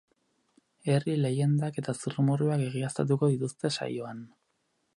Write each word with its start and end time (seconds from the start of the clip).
Herri 0.93 1.13
leiendak 1.25 1.77
eta 1.81 1.95
zurrumurruak 2.03 2.63
egiaztatuko 2.71 3.33
dituzte 3.35 3.71
saioan. 3.77 4.25